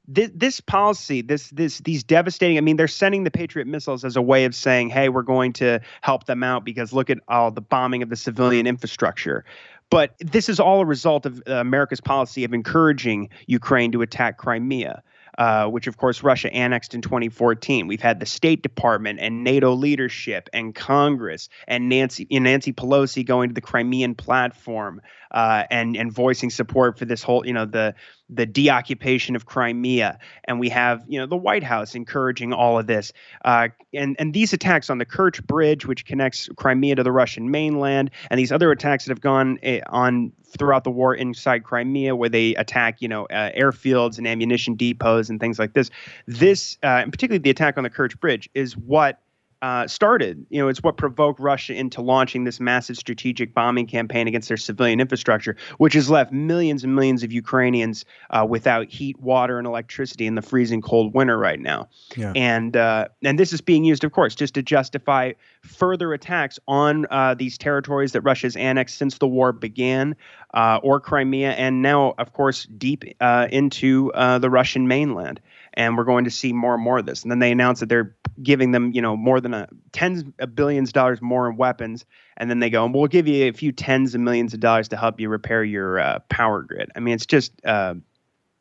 this, 0.07 0.31
this 0.33 0.61
policy, 0.61 1.21
this 1.21 1.49
this 1.49 1.79
these 1.79 2.03
devastating. 2.03 2.57
I 2.57 2.61
mean, 2.61 2.77
they're 2.77 2.87
sending 2.87 3.23
the 3.23 3.31
Patriot 3.31 3.67
missiles 3.67 4.05
as 4.05 4.15
a 4.15 4.21
way 4.21 4.45
of 4.45 4.55
saying, 4.55 4.89
"Hey, 4.89 5.09
we're 5.09 5.21
going 5.21 5.53
to 5.53 5.81
help 6.01 6.25
them 6.25 6.43
out 6.43 6.63
because 6.63 6.93
look 6.93 7.09
at 7.09 7.19
all 7.27 7.51
the 7.51 7.61
bombing 7.61 8.01
of 8.01 8.09
the 8.09 8.15
civilian 8.15 8.67
infrastructure." 8.67 9.43
But 9.89 10.15
this 10.19 10.49
is 10.49 10.59
all 10.59 10.81
a 10.81 10.85
result 10.85 11.25
of 11.25 11.41
uh, 11.47 11.53
America's 11.53 12.01
policy 12.01 12.43
of 12.43 12.53
encouraging 12.53 13.29
Ukraine 13.47 13.91
to 13.93 14.01
attack 14.01 14.37
Crimea. 14.37 15.03
Uh, 15.37 15.67
which 15.67 15.85
of 15.85 15.97
course 15.97 16.23
Russia 16.23 16.51
annexed 16.51 16.95
in 16.95 17.01
2014. 17.01 17.85
We've 17.85 18.01
had 18.01 18.19
the 18.19 18.25
State 18.25 18.63
Department 18.63 19.19
and 19.21 19.43
NATO 19.43 19.73
leadership 19.73 20.49
and 20.51 20.73
Congress 20.73 21.49
and 21.67 21.89
Nancy 21.89 22.25
Nancy 22.31 22.73
Pelosi 22.73 23.23
going 23.23 23.49
to 23.49 23.53
the 23.53 23.61
Crimean 23.61 24.15
platform 24.15 25.01
uh, 25.31 25.63
and 25.69 25.95
and 25.95 26.11
voicing 26.11 26.49
support 26.49 26.97
for 26.97 27.05
this 27.05 27.21
whole, 27.23 27.45
you 27.45 27.53
know, 27.53 27.65
the 27.65 27.95
the 28.29 28.45
deoccupation 28.45 29.35
of 29.35 29.45
Crimea, 29.45 30.19
and 30.45 30.59
we 30.59 30.69
have 30.69 31.03
you 31.07 31.19
know 31.19 31.25
the 31.25 31.37
White 31.37 31.63
House 31.63 31.95
encouraging 31.95 32.53
all 32.53 32.79
of 32.79 32.87
this, 32.87 33.13
uh, 33.45 33.69
and 33.93 34.15
and 34.19 34.33
these 34.33 34.53
attacks 34.53 34.89
on 34.89 34.97
the 34.97 35.05
Kerch 35.05 35.45
Bridge, 35.45 35.85
which 35.85 36.05
connects 36.05 36.49
Crimea 36.55 36.95
to 36.95 37.03
the 37.03 37.11
Russian 37.11 37.51
mainland, 37.51 38.11
and 38.29 38.39
these 38.39 38.51
other 38.51 38.71
attacks 38.71 39.05
that 39.05 39.11
have 39.11 39.21
gone 39.21 39.59
uh, 39.65 39.79
on 39.87 40.31
throughout 40.57 40.83
the 40.83 40.91
war 40.91 41.13
inside 41.13 41.63
Crimea, 41.63 42.15
where 42.15 42.29
they 42.29 42.55
attack 42.55 43.01
you 43.01 43.07
know 43.07 43.25
uh, 43.25 43.51
airfields 43.51 44.17
and 44.17 44.27
ammunition 44.27 44.75
depots 44.75 45.29
and 45.29 45.39
things 45.39 45.59
like 45.59 45.73
this. 45.73 45.89
This, 46.25 46.77
uh, 46.83 47.01
and 47.03 47.11
particularly 47.11 47.39
the 47.39 47.49
attack 47.49 47.77
on 47.77 47.83
the 47.83 47.89
Kerch 47.89 48.19
Bridge, 48.19 48.49
is 48.53 48.75
what 48.77 49.19
uh, 49.61 49.87
started. 49.87 50.45
You 50.49 50.61
know, 50.61 50.67
it's 50.67 50.83
what 50.83 50.97
provoked 50.97 51.39
Russia 51.39 51.73
into 51.73 52.01
launching 52.01 52.43
this 52.43 52.59
massive 52.59 52.97
strategic 52.97 53.53
bombing 53.53 53.87
campaign 53.87 54.27
against 54.27 54.47
their 54.47 54.57
civilian 54.57 54.99
infrastructure, 54.99 55.55
which 55.77 55.93
has 55.93 56.09
left 56.09 56.31
millions 56.31 56.83
and 56.83 56.95
millions 56.95 57.23
of 57.23 57.31
Ukrainians 57.31 58.05
uh, 58.29 58.45
without 58.47 58.89
heat, 58.89 59.19
water, 59.19 59.57
and 59.57 59.65
electricity 59.65 60.27
in 60.27 60.35
the 60.35 60.41
freezing 60.41 60.81
cold 60.81 61.13
winter 61.13 61.37
right 61.37 61.59
now. 61.59 61.89
Yeah. 62.15 62.33
And 62.35 62.77
uh, 62.77 63.07
and 63.23 63.39
this 63.39 63.53
is 63.53 63.61
being 63.61 63.83
used, 63.83 64.03
of 64.03 64.11
course, 64.11 64.35
just 64.35 64.53
to 64.55 64.61
justify 64.61 65.33
further 65.61 66.13
attacks 66.13 66.59
on 66.67 67.05
uh, 67.09 67.33
these 67.33 67.57
territories 67.57 68.11
that 68.11 68.21
Russia's 68.21 68.55
annexed 68.55 68.97
since 68.97 69.17
the 69.17 69.27
war 69.27 69.51
began, 69.51 70.15
uh, 70.53 70.79
or 70.83 70.99
Crimea, 70.99 71.51
and 71.51 71.81
now, 71.81 72.13
of 72.17 72.33
course, 72.33 72.65
deep 72.77 73.03
uh, 73.19 73.47
into 73.51 74.11
the 74.15 74.49
Russian 74.49 74.87
mainland 74.87 75.39
and 75.77 75.95
we're 75.95 76.03
going 76.03 76.25
to 76.25 76.31
see 76.31 76.51
more 76.51 76.73
and 76.73 76.83
more 76.83 76.97
of 76.97 77.05
this. 77.05 77.21
And 77.21 77.31
then 77.31 77.37
they 77.37 77.51
announced 77.51 77.81
that 77.81 77.87
they're 77.87 78.15
giving 78.41 78.71
them, 78.71 78.91
you 78.93 79.01
know, 79.01 79.15
more 79.15 79.39
than 79.39 79.53
a 79.53 79.69
tens 79.91 80.23
of 80.39 80.55
billions 80.55 80.89
of 80.89 80.93
dollars 80.93 81.21
more 81.21 81.47
in 81.47 81.55
weapons, 81.55 82.03
and 82.35 82.49
then 82.49 82.59
they 82.59 82.71
go, 82.71 82.83
and 82.83 82.93
we'll 82.93 83.05
give 83.05 83.27
you 83.27 83.47
a 83.47 83.53
few 83.53 83.71
tens 83.71 84.15
of 84.15 84.19
millions 84.19 84.55
of 84.55 84.59
dollars 84.59 84.87
to 84.89 84.97
help 84.97 85.19
you 85.19 85.29
repair 85.29 85.63
your 85.63 85.99
uh, 85.99 86.19
power 86.29 86.63
grid. 86.63 86.91
I 86.95 86.99
mean, 86.99 87.13
it's 87.13 87.27
just 87.27 87.53
uh, 87.63 87.93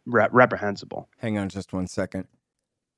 re- 0.05 0.29
reprehensible. 0.31 1.09
Hang 1.17 1.39
on 1.39 1.49
just 1.49 1.73
one 1.73 1.87
second. 1.87 2.27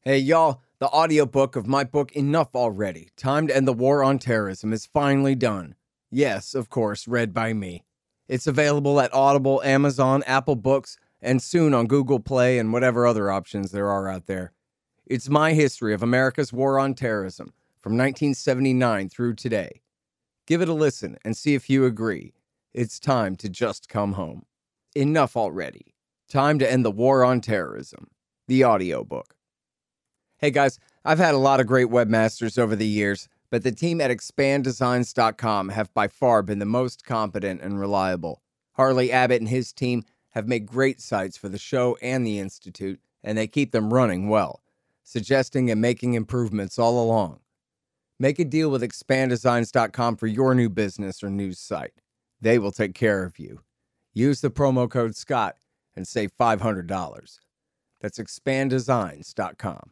Hey, 0.02 0.18
y'all, 0.18 0.62
the 0.80 0.88
audiobook 0.88 1.54
of 1.54 1.68
my 1.68 1.84
book, 1.84 2.12
Enough 2.12 2.56
Already 2.56 3.10
Time 3.16 3.46
to 3.46 3.56
End 3.56 3.68
the 3.68 3.72
War 3.72 4.02
on 4.02 4.18
Terrorism, 4.18 4.72
is 4.72 4.86
finally 4.86 5.36
done. 5.36 5.76
Yes, 6.10 6.54
of 6.56 6.70
course, 6.70 7.06
read 7.06 7.32
by 7.32 7.52
me. 7.52 7.84
It's 8.26 8.48
available 8.48 9.00
at 9.00 9.14
Audible, 9.14 9.62
Amazon, 9.62 10.24
Apple 10.26 10.56
Books, 10.56 10.98
and 11.20 11.42
soon 11.42 11.74
on 11.74 11.86
Google 11.86 12.20
Play 12.20 12.58
and 12.58 12.72
whatever 12.72 13.06
other 13.06 13.30
options 13.30 13.70
there 13.70 13.90
are 13.90 14.08
out 14.08 14.26
there. 14.26 14.52
It's 15.06 15.28
my 15.28 15.52
history 15.52 15.94
of 15.94 16.02
America's 16.02 16.52
war 16.52 16.78
on 16.78 16.94
terrorism 16.94 17.52
from 17.80 17.92
1979 17.92 19.08
through 19.08 19.34
today. 19.34 19.80
Give 20.46 20.62
it 20.62 20.68
a 20.68 20.74
listen 20.74 21.16
and 21.24 21.36
see 21.36 21.54
if 21.54 21.68
you 21.70 21.84
agree. 21.84 22.34
It's 22.72 23.00
time 23.00 23.36
to 23.36 23.48
just 23.48 23.88
come 23.88 24.12
home. 24.12 24.44
Enough 24.94 25.36
already. 25.36 25.94
Time 26.28 26.58
to 26.58 26.70
end 26.70 26.84
the 26.84 26.90
war 26.90 27.24
on 27.24 27.40
terrorism. 27.40 28.08
The 28.46 28.64
audiobook. 28.64 29.34
Hey 30.36 30.50
guys, 30.50 30.78
I've 31.04 31.18
had 31.18 31.34
a 31.34 31.38
lot 31.38 31.58
of 31.58 31.66
great 31.66 31.88
webmasters 31.88 32.58
over 32.58 32.76
the 32.76 32.86
years, 32.86 33.28
but 33.50 33.62
the 33.62 33.72
team 33.72 34.00
at 34.00 34.10
expanddesigns.com 34.10 35.70
have 35.70 35.92
by 35.94 36.08
far 36.08 36.42
been 36.42 36.58
the 36.58 36.66
most 36.66 37.04
competent 37.04 37.60
and 37.62 37.80
reliable. 37.80 38.42
Harley 38.72 39.10
Abbott 39.10 39.40
and 39.40 39.48
his 39.48 39.72
team 39.72 40.04
have 40.38 40.46
made 40.46 40.66
great 40.66 41.00
sites 41.00 41.36
for 41.36 41.48
the 41.48 41.58
show 41.58 41.98
and 42.00 42.24
the 42.24 42.38
Institute, 42.38 43.00
and 43.24 43.36
they 43.36 43.48
keep 43.48 43.72
them 43.72 43.92
running 43.92 44.28
well, 44.28 44.62
suggesting 45.02 45.68
and 45.68 45.80
making 45.80 46.14
improvements 46.14 46.78
all 46.78 47.02
along. 47.02 47.40
Make 48.20 48.38
a 48.38 48.44
deal 48.44 48.70
with 48.70 48.82
expanddesigns.com 48.82 50.16
for 50.16 50.28
your 50.28 50.54
new 50.54 50.68
business 50.68 51.24
or 51.24 51.28
news 51.28 51.58
site. 51.58 52.00
They 52.40 52.60
will 52.60 52.70
take 52.70 52.94
care 52.94 53.24
of 53.24 53.40
you. 53.40 53.62
Use 54.14 54.40
the 54.40 54.50
promo 54.50 54.88
code 54.88 55.16
SCOTT 55.16 55.56
and 55.96 56.06
save 56.06 56.30
$500. 56.38 57.38
That's 58.00 58.18
expanddesigns.com. 58.20 59.90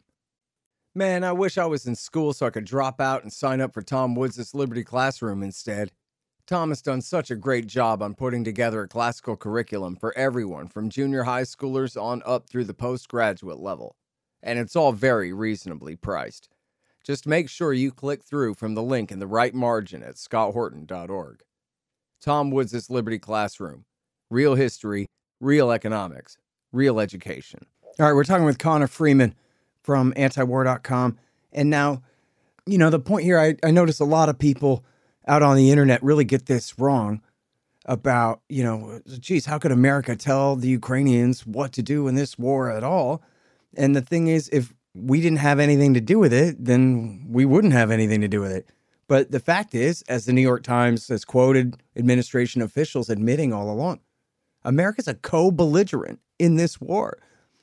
Man, 0.95 1.25
I 1.25 1.33
wish 1.33 1.57
I 1.57 1.65
was 1.65 1.85
in 1.85 1.95
school 1.95 2.31
so 2.31 2.45
I 2.45 2.51
could 2.51 2.63
drop 2.63 3.01
out 3.01 3.23
and 3.23 3.33
sign 3.33 3.59
up 3.59 3.73
for 3.73 3.81
Tom 3.81 4.15
Woods' 4.15 4.55
Liberty 4.55 4.85
Classroom 4.85 5.43
instead. 5.43 5.91
Tom 6.47 6.69
has 6.69 6.81
done 6.81 7.01
such 7.01 7.29
a 7.29 7.35
great 7.35 7.67
job 7.67 8.01
on 8.01 8.15
putting 8.15 8.45
together 8.45 8.81
a 8.81 8.87
classical 8.87 9.35
curriculum 9.35 9.97
for 9.97 10.17
everyone 10.17 10.69
from 10.69 10.89
junior 10.89 11.23
high 11.23 11.41
schoolers 11.41 12.01
on 12.01 12.23
up 12.25 12.47
through 12.47 12.63
the 12.63 12.73
postgraduate 12.73 13.59
level. 13.59 13.97
And 14.41 14.57
it's 14.57 14.75
all 14.75 14.93
very 14.93 15.33
reasonably 15.33 15.97
priced. 15.97 16.47
Just 17.03 17.27
make 17.27 17.49
sure 17.49 17.73
you 17.73 17.91
click 17.91 18.23
through 18.23 18.53
from 18.53 18.75
the 18.75 18.81
link 18.81 19.11
in 19.11 19.19
the 19.19 19.27
right 19.27 19.53
margin 19.53 20.01
at 20.01 20.15
scotthorton.org. 20.15 21.41
Tom 22.21 22.51
Woods' 22.51 22.89
Liberty 22.89 23.19
Classroom. 23.19 23.83
Real 24.29 24.55
history, 24.55 25.07
real 25.41 25.69
economics, 25.69 26.37
real 26.71 27.01
education. 27.01 27.65
All 27.99 28.05
right, 28.05 28.13
we're 28.13 28.23
talking 28.23 28.45
with 28.45 28.57
Connor 28.57 28.87
Freeman 28.87 29.35
from 29.83 30.13
antiwar.com. 30.13 31.17
And 31.51 31.69
now, 31.69 32.03
you 32.65 32.77
know, 32.77 32.89
the 32.89 32.99
point 32.99 33.25
here, 33.25 33.37
I, 33.37 33.55
I 33.65 33.71
notice 33.71 33.99
a 33.99 34.05
lot 34.05 34.29
of 34.29 34.39
people 34.39 34.85
out 35.27 35.43
on 35.43 35.55
the 35.55 35.69
internet 35.69 36.01
really 36.01 36.23
get 36.23 36.45
this 36.45 36.77
wrong 36.79 37.21
about, 37.85 38.41
you 38.49 38.63
know, 38.63 39.01
geez, 39.19 39.45
how 39.45 39.57
could 39.57 39.71
America 39.71 40.15
tell 40.15 40.55
the 40.55 40.67
Ukrainians 40.67 41.45
what 41.45 41.71
to 41.73 41.81
do 41.81 42.07
in 42.07 42.15
this 42.15 42.37
war 42.37 42.69
at 42.71 42.83
all? 42.83 43.21
And 43.75 43.95
the 43.95 44.01
thing 44.01 44.27
is, 44.27 44.49
if 44.51 44.73
we 44.93 45.21
didn't 45.21 45.39
have 45.39 45.59
anything 45.59 45.93
to 45.93 46.01
do 46.01 46.19
with 46.19 46.33
it, 46.33 46.55
then 46.59 47.25
we 47.29 47.45
wouldn't 47.45 47.73
have 47.73 47.91
anything 47.91 48.21
to 48.21 48.27
do 48.27 48.41
with 48.41 48.51
it. 48.51 48.69
But 49.07 49.31
the 49.31 49.39
fact 49.39 49.73
is, 49.73 50.01
as 50.03 50.25
the 50.25 50.33
New 50.33 50.41
York 50.41 50.63
Times 50.63 51.07
has 51.07 51.23
quoted 51.23 51.77
administration 51.95 52.61
officials 52.61 53.09
admitting 53.09 53.53
all 53.53 53.69
along, 53.69 54.01
America's 54.63 55.07
a 55.07 55.13
co 55.13 55.49
belligerent 55.51 56.19
in 56.39 56.55
this 56.55 56.81
war. 56.81 57.19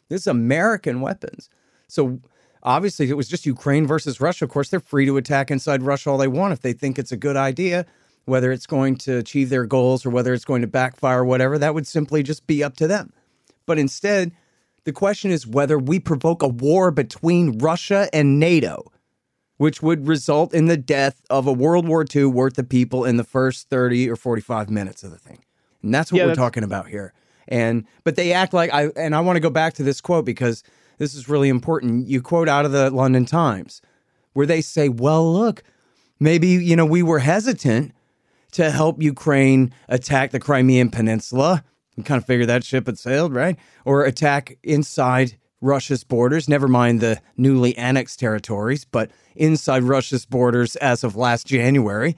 This 0.09 0.23
is 0.23 0.27
American 0.27 1.01
weapons. 1.01 1.51
So 1.89 2.21
obviously, 2.65 3.07
if 3.07 3.11
it 3.11 3.17
was 3.17 3.29
just 3.29 3.47
Ukraine 3.47 3.87
versus 3.87 4.21
Russia, 4.21 4.45
of 4.45 4.51
course, 4.51 4.69
they're 4.69 4.81
free 4.81 5.07
to 5.07 5.17
attack 5.17 5.51
inside 5.51 5.83
Russia 5.83 6.11
all 6.11 6.19
they 6.19 6.29
want 6.29 6.53
if 6.53 6.61
they 6.61 6.73
think 6.73 6.99
it's 6.99 7.13
a 7.13 7.17
good 7.17 7.37
idea, 7.37 7.87
whether 8.25 8.53
it's 8.53 8.67
going 8.67 8.97
to 8.97 9.19
achieve 9.19 9.51
their 9.51 9.67
goals 9.67 10.05
or 10.07 10.11
whether 10.11 10.33
it's 10.33 10.45
going 10.45 10.63
to 10.63 10.69
backfire 10.69 11.21
or 11.21 11.25
whatever. 11.25 11.59
That 11.59 11.75
would 11.75 11.87
simply 11.87 12.23
just 12.23 12.47
be 12.47 12.65
up 12.65 12.77
to 12.77 12.87
them. 12.87 13.13
But 13.67 13.79
instead, 13.79 14.33
the 14.85 14.93
question 14.93 15.31
is 15.31 15.47
whether 15.47 15.79
we 15.79 15.99
provoke 15.99 16.43
a 16.43 16.49
war 16.49 16.91
between 16.91 17.59
Russia 17.59 18.09
and 18.13 18.39
NATO, 18.39 18.91
which 19.57 19.83
would 19.83 20.07
result 20.07 20.53
in 20.53 20.67
the 20.67 20.77
death 20.77 21.23
of 21.31 21.47
a 21.47 21.53
World 21.53 21.89
War 21.89 22.05
II 22.15 22.27
worth 22.27 22.59
of 22.59 22.69
people 22.69 23.05
in 23.05 23.17
the 23.17 23.25
first 23.25 23.71
30 23.71 24.11
or 24.11 24.17
45 24.17 24.69
minutes 24.69 25.03
of 25.03 25.11
the 25.11 25.19
thing. 25.19 25.45
And 25.83 25.95
that's 25.95 26.13
what 26.13 26.19
yeah, 26.19 26.25
we're 26.25 26.29
that's... 26.29 26.39
talking 26.39 26.65
about 26.65 26.89
here. 26.89 27.13
And 27.47 27.87
but 28.05 28.17
they 28.17 28.33
act 28.33 28.55
like 28.55 28.73
I 28.73 28.87
and 28.97 29.15
I 29.15 29.21
want 29.21 29.37
to 29.37 29.41
go 29.41 29.51
back 29.51 29.75
to 29.75 29.83
this 29.83 30.01
quote 30.01 30.25
because 30.25 30.63
this 30.99 31.15
is 31.15 31.29
really 31.29 31.49
important. 31.49 32.07
You 32.09 32.23
quote 32.23 32.49
out 32.49 32.65
of 32.65 32.73
the 32.73 32.91
London 32.91 33.25
Times 33.25 33.81
where 34.33 34.47
they 34.47 34.61
say, 34.61 34.89
well, 34.89 35.33
look, 35.33 35.63
maybe, 36.21 36.49
you 36.49 36.77
know, 36.77 36.87
we 36.87 37.03
were 37.03 37.21
hesitant 37.21 37.93
to 38.53 38.71
help 38.71 39.03
Ukraine 39.03 39.73
attack 39.89 40.31
the 40.31 40.41
Crimean 40.41 40.91
Peninsula. 40.91 41.65
We 41.97 42.03
kind 42.03 42.21
of 42.21 42.27
figured 42.27 42.49
that 42.49 42.65
ship 42.65 42.87
had 42.87 42.99
sailed, 42.99 43.35
right? 43.35 43.57
Or 43.85 44.05
attack 44.05 44.59
inside 44.63 45.37
Russia's 45.61 46.05
borders, 46.05 46.49
never 46.49 46.69
mind 46.69 47.01
the 47.01 47.21
newly 47.37 47.77
annexed 47.79 48.21
territories, 48.21 48.85
but 48.85 49.11
inside 49.35 49.83
Russia's 49.83 50.27
borders 50.27 50.77
as 50.77 51.03
of 51.03 51.17
last 51.17 51.47
January. 51.47 52.17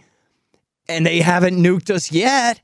And 0.88 1.06
they 1.06 1.20
haven't 1.20 1.56
nuked 1.56 1.90
us 1.90 2.10
yet. 2.10 2.60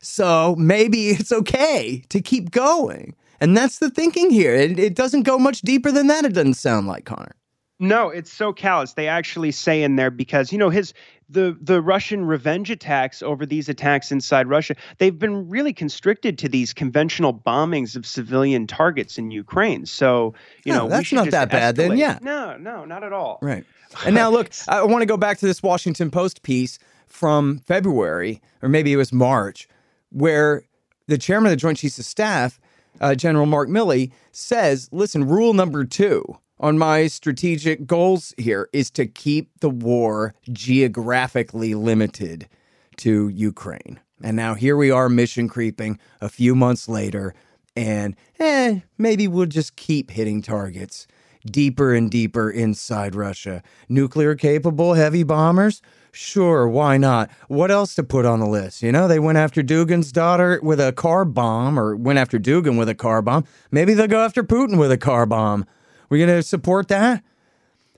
So 0.00 0.56
maybe 0.56 1.10
it's 1.10 1.32
okay 1.32 2.02
to 2.08 2.20
keep 2.20 2.50
going. 2.50 3.14
And 3.40 3.56
that's 3.56 3.78
the 3.78 3.90
thinking 3.90 4.30
here. 4.30 4.54
It, 4.54 4.78
it 4.78 4.94
doesn't 4.94 5.22
go 5.22 5.38
much 5.38 5.60
deeper 5.62 5.92
than 5.92 6.06
that, 6.08 6.24
it 6.24 6.32
doesn't 6.32 6.54
sound 6.54 6.86
like, 6.86 7.04
Connor. 7.04 7.36
No, 7.78 8.08
it's 8.08 8.32
so 8.32 8.52
callous. 8.52 8.94
They 8.94 9.06
actually 9.06 9.52
say 9.52 9.82
in 9.82 9.96
there 9.96 10.10
because 10.10 10.50
you 10.50 10.56
know 10.56 10.70
his 10.70 10.94
the 11.28 11.58
the 11.60 11.82
Russian 11.82 12.24
revenge 12.24 12.70
attacks 12.70 13.22
over 13.22 13.44
these 13.44 13.68
attacks 13.68 14.10
inside 14.10 14.48
Russia. 14.48 14.76
They've 14.96 15.18
been 15.18 15.48
really 15.48 15.74
constricted 15.74 16.38
to 16.38 16.48
these 16.48 16.72
conventional 16.72 17.34
bombings 17.34 17.94
of 17.94 18.06
civilian 18.06 18.66
targets 18.66 19.18
in 19.18 19.30
Ukraine. 19.30 19.84
So 19.84 20.32
you 20.64 20.72
know 20.72 20.88
that's 20.88 21.12
not 21.12 21.30
that 21.30 21.50
bad. 21.50 21.74
Escalate. 21.74 21.88
Then 21.88 21.98
yeah, 21.98 22.18
no, 22.22 22.56
no, 22.56 22.86
not 22.86 23.04
at 23.04 23.12
all. 23.12 23.38
Right. 23.42 23.64
And 24.06 24.14
now 24.14 24.30
look, 24.30 24.50
I 24.68 24.82
want 24.84 25.02
to 25.02 25.06
go 25.06 25.18
back 25.18 25.36
to 25.38 25.46
this 25.46 25.62
Washington 25.62 26.10
Post 26.10 26.42
piece 26.42 26.78
from 27.06 27.58
February 27.58 28.40
or 28.62 28.70
maybe 28.70 28.90
it 28.90 28.96
was 28.96 29.12
March, 29.12 29.68
where 30.10 30.62
the 31.08 31.18
chairman 31.18 31.46
of 31.46 31.50
the 31.50 31.56
Joint 31.60 31.76
Chiefs 31.76 31.98
of 31.98 32.06
Staff 32.06 32.58
uh, 33.00 33.14
General 33.14 33.46
Mark 33.46 33.68
Milley 33.68 34.12
says, 34.32 34.88
listen, 34.92 35.26
rule 35.26 35.52
number 35.52 35.84
two 35.84 36.38
on 36.58 36.78
my 36.78 37.06
strategic 37.06 37.86
goals 37.86 38.34
here 38.38 38.68
is 38.72 38.90
to 38.92 39.06
keep 39.06 39.50
the 39.60 39.70
war 39.70 40.34
geographically 40.50 41.74
limited 41.74 42.48
to 42.96 43.28
Ukraine. 43.28 44.00
And 44.22 44.36
now 44.36 44.54
here 44.54 44.76
we 44.76 44.90
are, 44.90 45.08
mission 45.08 45.48
creeping 45.48 45.98
a 46.20 46.28
few 46.28 46.54
months 46.54 46.88
later, 46.88 47.34
and 47.76 48.16
eh, 48.40 48.80
maybe 48.96 49.28
we'll 49.28 49.46
just 49.46 49.76
keep 49.76 50.10
hitting 50.10 50.40
targets 50.40 51.06
deeper 51.52 51.94
and 51.94 52.10
deeper 52.10 52.50
inside 52.50 53.14
Russia. 53.14 53.62
Nuclear 53.88 54.34
capable 54.34 54.94
heavy 54.94 55.22
bombers? 55.22 55.82
Sure, 56.12 56.66
why 56.66 56.96
not? 56.96 57.30
What 57.48 57.70
else 57.70 57.94
to 57.96 58.02
put 58.02 58.24
on 58.24 58.40
the 58.40 58.46
list? 58.46 58.82
You 58.82 58.90
know, 58.90 59.06
they 59.06 59.18
went 59.18 59.36
after 59.36 59.62
Dugin's 59.62 60.10
daughter 60.10 60.58
with 60.62 60.80
a 60.80 60.92
car 60.92 61.26
bomb, 61.26 61.78
or 61.78 61.94
went 61.94 62.18
after 62.18 62.38
Dugin 62.38 62.78
with 62.78 62.88
a 62.88 62.94
car 62.94 63.20
bomb. 63.20 63.44
Maybe 63.70 63.92
they'll 63.92 64.06
go 64.06 64.24
after 64.24 64.42
Putin 64.42 64.78
with 64.78 64.90
a 64.90 64.96
car 64.96 65.26
bomb. 65.26 65.66
We're 66.08 66.26
going 66.26 66.38
to 66.38 66.42
support 66.42 66.88
that? 66.88 67.22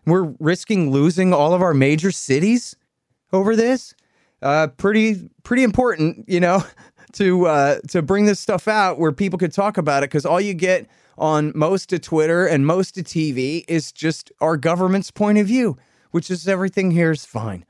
We're 0.04 0.34
risking 0.40 0.90
losing 0.90 1.32
all 1.32 1.54
of 1.54 1.62
our 1.62 1.74
major 1.74 2.10
cities 2.10 2.74
over 3.32 3.54
this. 3.54 3.94
Uh, 4.42 4.66
pretty, 4.66 5.30
pretty 5.44 5.62
important, 5.62 6.24
you 6.28 6.40
know, 6.40 6.64
to 7.12 7.46
uh, 7.46 7.78
to 7.88 8.02
bring 8.02 8.26
this 8.26 8.40
stuff 8.40 8.66
out 8.66 8.98
where 8.98 9.12
people 9.12 9.38
could 9.38 9.52
talk 9.52 9.78
about 9.78 10.02
it. 10.02 10.10
Because 10.10 10.26
all 10.26 10.40
you 10.40 10.54
get 10.54 10.88
on 11.18 11.52
most 11.54 11.92
of 11.92 12.00
Twitter 12.00 12.46
and 12.46 12.66
most 12.66 12.96
of 12.96 13.04
TV 13.04 13.64
is 13.68 13.92
just 13.92 14.32
our 14.40 14.56
government's 14.56 15.10
point 15.10 15.38
of 15.38 15.46
view, 15.46 15.76
which 16.10 16.30
is 16.30 16.48
everything 16.48 16.92
here 16.92 17.10
is 17.10 17.24
fine. 17.24 17.64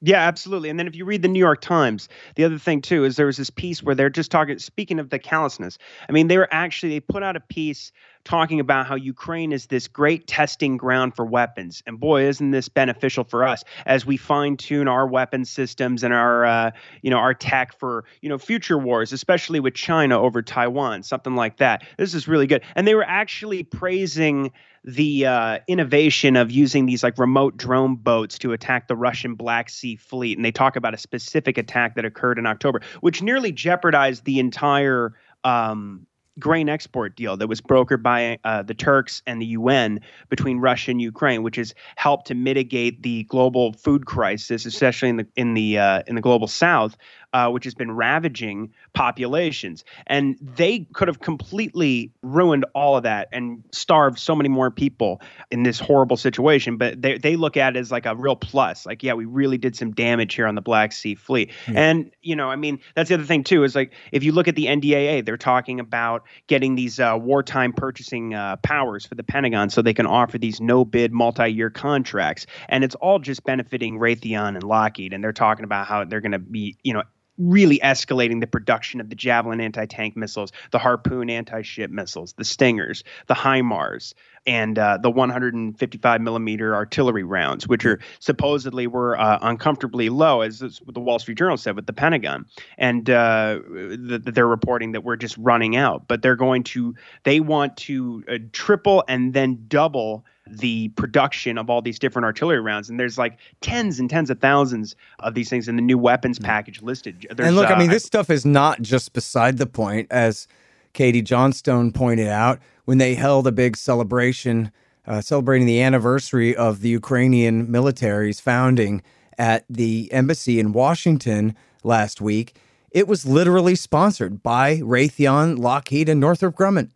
Yeah, 0.00 0.20
absolutely. 0.28 0.68
And 0.68 0.78
then 0.78 0.86
if 0.86 0.94
you 0.94 1.04
read 1.04 1.22
the 1.22 1.28
New 1.28 1.40
York 1.40 1.60
Times, 1.60 2.08
the 2.36 2.44
other 2.44 2.58
thing 2.58 2.82
too 2.82 3.04
is 3.04 3.16
there 3.16 3.26
was 3.26 3.36
this 3.36 3.50
piece 3.50 3.82
where 3.82 3.96
they're 3.96 4.10
just 4.10 4.30
talking. 4.30 4.56
Speaking 4.60 5.00
of 5.00 5.10
the 5.10 5.18
callousness, 5.18 5.76
I 6.08 6.12
mean, 6.12 6.28
they 6.28 6.38
were 6.38 6.46
actually 6.52 6.90
they 6.90 7.00
put 7.00 7.24
out 7.24 7.34
a 7.34 7.40
piece 7.40 7.90
talking 8.22 8.60
about 8.60 8.86
how 8.86 8.94
Ukraine 8.94 9.50
is 9.50 9.66
this 9.66 9.88
great 9.88 10.28
testing 10.28 10.76
ground 10.76 11.16
for 11.16 11.24
weapons, 11.24 11.82
and 11.84 11.98
boy, 11.98 12.22
isn't 12.28 12.52
this 12.52 12.68
beneficial 12.68 13.24
for 13.24 13.44
us 13.44 13.64
as 13.86 14.06
we 14.06 14.16
fine 14.16 14.56
tune 14.56 14.86
our 14.86 15.06
weapon 15.06 15.44
systems 15.44 16.04
and 16.04 16.14
our 16.14 16.44
uh, 16.44 16.70
you 17.02 17.10
know 17.10 17.18
our 17.18 17.34
tech 17.34 17.76
for 17.76 18.04
you 18.20 18.28
know 18.28 18.38
future 18.38 18.78
wars, 18.78 19.12
especially 19.12 19.58
with 19.58 19.74
China 19.74 20.20
over 20.20 20.42
Taiwan, 20.42 21.02
something 21.02 21.34
like 21.34 21.56
that. 21.56 21.82
This 21.96 22.14
is 22.14 22.28
really 22.28 22.46
good, 22.46 22.62
and 22.76 22.86
they 22.86 22.94
were 22.94 23.04
actually 23.04 23.64
praising 23.64 24.52
the 24.88 25.26
uh, 25.26 25.58
innovation 25.68 26.34
of 26.34 26.50
using 26.50 26.86
these 26.86 27.02
like 27.02 27.18
remote 27.18 27.58
drone 27.58 27.94
boats 27.94 28.38
to 28.38 28.54
attack 28.54 28.88
the 28.88 28.96
Russian 28.96 29.34
Black 29.34 29.68
Sea 29.68 29.96
fleet. 29.96 30.38
And 30.38 30.44
they 30.44 30.50
talk 30.50 30.76
about 30.76 30.94
a 30.94 30.96
specific 30.96 31.58
attack 31.58 31.94
that 31.96 32.06
occurred 32.06 32.38
in 32.38 32.46
October, 32.46 32.80
which 33.02 33.20
nearly 33.20 33.52
jeopardized 33.52 34.24
the 34.24 34.38
entire 34.38 35.12
um, 35.44 36.06
grain 36.38 36.70
export 36.70 37.16
deal 37.16 37.36
that 37.36 37.48
was 37.48 37.60
brokered 37.60 38.02
by 38.02 38.38
uh, 38.44 38.62
the 38.62 38.72
Turks 38.72 39.22
and 39.26 39.42
the 39.42 39.46
UN 39.46 40.00
between 40.30 40.58
Russia 40.58 40.92
and 40.92 41.02
Ukraine, 41.02 41.42
which 41.42 41.56
has 41.56 41.74
helped 41.96 42.28
to 42.28 42.34
mitigate 42.34 43.02
the 43.02 43.24
global 43.24 43.74
food 43.74 44.06
crisis, 44.06 44.64
especially 44.64 45.10
in 45.10 45.16
the 45.18 45.26
in 45.36 45.52
the 45.52 45.78
uh, 45.78 46.02
in 46.06 46.14
the 46.14 46.22
global 46.22 46.46
South, 46.46 46.96
uh, 47.32 47.50
which 47.50 47.64
has 47.64 47.74
been 47.74 47.90
ravaging 47.90 48.72
populations. 48.94 49.84
And 50.06 50.36
they 50.40 50.86
could 50.94 51.08
have 51.08 51.20
completely 51.20 52.12
ruined 52.22 52.64
all 52.74 52.96
of 52.96 53.02
that 53.02 53.28
and 53.32 53.62
starved 53.72 54.18
so 54.18 54.34
many 54.34 54.48
more 54.48 54.70
people 54.70 55.20
in 55.50 55.62
this 55.62 55.78
horrible 55.78 56.16
situation. 56.16 56.76
But 56.78 57.02
they, 57.02 57.18
they 57.18 57.36
look 57.36 57.56
at 57.56 57.76
it 57.76 57.78
as 57.78 57.90
like 57.90 58.06
a 58.06 58.16
real 58.16 58.36
plus. 58.36 58.86
Like, 58.86 59.02
yeah, 59.02 59.14
we 59.14 59.26
really 59.26 59.58
did 59.58 59.76
some 59.76 59.92
damage 59.92 60.34
here 60.34 60.46
on 60.46 60.54
the 60.54 60.62
Black 60.62 60.92
Sea 60.92 61.14
Fleet. 61.14 61.50
And, 61.76 62.10
you 62.22 62.34
know, 62.34 62.48
I 62.48 62.56
mean, 62.56 62.80
that's 62.94 63.08
the 63.08 63.14
other 63.14 63.24
thing, 63.24 63.44
too, 63.44 63.64
is 63.64 63.74
like 63.74 63.92
if 64.12 64.24
you 64.24 64.32
look 64.32 64.48
at 64.48 64.56
the 64.56 64.66
NDAA, 64.66 65.24
they're 65.24 65.36
talking 65.36 65.80
about 65.80 66.24
getting 66.46 66.74
these 66.74 66.98
uh, 66.98 67.16
wartime 67.20 67.72
purchasing 67.72 68.34
uh, 68.34 68.56
powers 68.56 69.04
for 69.04 69.14
the 69.14 69.22
Pentagon 69.22 69.68
so 69.70 69.82
they 69.82 69.94
can 69.94 70.06
offer 70.06 70.38
these 70.38 70.60
no 70.60 70.84
bid 70.84 71.12
multi 71.12 71.48
year 71.48 71.70
contracts. 71.70 72.46
And 72.68 72.84
it's 72.84 72.94
all 72.94 73.18
just 73.18 73.44
benefiting 73.44 73.98
Raytheon 73.98 74.54
and 74.54 74.62
Lockheed. 74.62 75.12
And 75.12 75.22
they're 75.22 75.32
talking 75.32 75.64
about 75.64 75.86
how 75.86 76.04
they're 76.04 76.20
going 76.20 76.32
to 76.32 76.38
be, 76.38 76.76
you 76.82 76.94
know, 76.94 77.02
really 77.38 77.78
escalating 77.78 78.40
the 78.40 78.46
production 78.46 79.00
of 79.00 79.08
the 79.08 79.14
Javelin 79.14 79.60
anti 79.60 79.86
tank 79.86 80.16
missiles, 80.16 80.52
the 80.72 80.78
Harpoon 80.78 81.30
anti 81.30 81.62
ship 81.62 81.90
missiles, 81.90 82.34
the 82.34 82.44
Stingers, 82.44 83.04
the 83.26 83.34
HIMARS, 83.34 84.14
and 84.46 84.78
uh, 84.78 84.98
the 85.00 85.10
155 85.10 86.20
millimeter 86.20 86.74
artillery 86.74 87.22
rounds, 87.22 87.68
which 87.68 87.84
are 87.84 88.00
supposedly 88.18 88.86
were 88.86 89.18
uh, 89.18 89.38
uncomfortably 89.42 90.08
low, 90.08 90.40
as 90.40 90.58
the 90.58 91.00
Wall 91.00 91.18
Street 91.18 91.38
Journal 91.38 91.56
said 91.56 91.76
with 91.76 91.86
the 91.86 91.92
Pentagon. 91.92 92.46
And 92.76 93.08
uh, 93.08 93.60
the, 93.68 94.22
they're 94.24 94.46
reporting 94.46 94.92
that 94.92 95.04
we're 95.04 95.16
just 95.16 95.36
running 95.38 95.76
out, 95.76 96.08
but 96.08 96.22
they're 96.22 96.36
going 96.36 96.64
to, 96.64 96.94
they 97.24 97.40
want 97.40 97.76
to 97.78 98.24
uh, 98.28 98.38
triple 98.52 99.04
and 99.06 99.34
then 99.34 99.64
double 99.68 100.24
the 100.50 100.88
production 100.90 101.58
of 101.58 101.70
all 101.70 101.82
these 101.82 101.98
different 101.98 102.24
artillery 102.24 102.60
rounds. 102.60 102.88
And 102.88 102.98
there's 102.98 103.18
like 103.18 103.38
tens 103.60 104.00
and 104.00 104.08
tens 104.08 104.30
of 104.30 104.40
thousands 104.40 104.96
of 105.20 105.34
these 105.34 105.50
things 105.50 105.68
in 105.68 105.76
the 105.76 105.82
new 105.82 105.98
weapons 105.98 106.38
package 106.38 106.82
listed. 106.82 107.26
There's, 107.30 107.48
and 107.48 107.56
look, 107.56 107.70
uh, 107.70 107.74
I 107.74 107.78
mean, 107.78 107.90
this 107.90 108.04
stuff 108.04 108.30
is 108.30 108.44
not 108.44 108.82
just 108.82 109.12
beside 109.12 109.58
the 109.58 109.66
point, 109.66 110.08
as 110.10 110.46
Katie 110.92 111.22
Johnstone 111.22 111.92
pointed 111.92 112.28
out 112.28 112.58
when 112.84 112.98
they 112.98 113.14
held 113.14 113.46
a 113.46 113.52
big 113.52 113.76
celebration 113.76 114.72
uh, 115.06 115.20
celebrating 115.22 115.66
the 115.66 115.80
anniversary 115.80 116.54
of 116.54 116.80
the 116.80 116.90
Ukrainian 116.90 117.70
military's 117.70 118.40
founding 118.40 119.02
at 119.38 119.64
the 119.68 120.12
embassy 120.12 120.60
in 120.60 120.72
Washington 120.72 121.56
last 121.82 122.20
week. 122.20 122.56
It 122.90 123.08
was 123.08 123.26
literally 123.26 123.74
sponsored 123.74 124.42
by 124.42 124.76
Raytheon, 124.78 125.58
Lockheed, 125.58 126.08
and 126.08 126.20
Northrop 126.20 126.56
Grumman. 126.56 126.90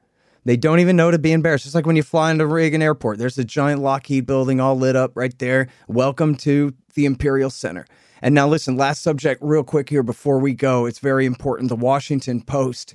They 0.44 0.56
don't 0.56 0.80
even 0.80 0.96
know 0.96 1.12
to 1.12 1.20
be 1.20 1.30
embarrassed. 1.30 1.64
Just 1.64 1.76
like 1.76 1.86
when 1.86 1.94
you 1.94 2.02
fly 2.02 2.32
into 2.32 2.46
Reagan 2.46 2.82
Airport, 2.82 3.18
there's 3.18 3.38
a 3.38 3.44
giant 3.44 3.80
Lockheed 3.80 4.26
building 4.26 4.60
all 4.60 4.76
lit 4.76 4.96
up 4.96 5.12
right 5.14 5.38
there. 5.38 5.68
Welcome 5.86 6.34
to 6.38 6.74
the 6.94 7.04
Imperial 7.04 7.48
Center. 7.48 7.86
And 8.20 8.34
now, 8.34 8.48
listen, 8.48 8.76
last 8.76 9.02
subject, 9.02 9.40
real 9.40 9.62
quick 9.62 9.88
here 9.88 10.02
before 10.02 10.40
we 10.40 10.52
go. 10.52 10.86
It's 10.86 10.98
very 10.98 11.26
important. 11.26 11.68
The 11.68 11.76
Washington 11.76 12.40
Post 12.40 12.94